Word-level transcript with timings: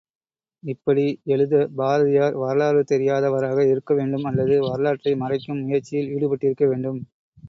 இப்படி 0.63 1.03
எழுதப் 1.25 1.73
பாரதியார் 1.75 2.35
வரலாறு 2.35 2.81
தெரியாதவராக 2.91 3.65
இருக்க 3.67 3.93
வேண்டும் 3.93 4.25
அல்லது 4.25 4.57
வரலாற்றை 4.65 5.13
மறைக்கும் 5.21 5.63
முயற்சியில் 5.63 6.11
ஈடுபட்டிருக்க 6.15 6.65
வேண்டும். 6.67 6.99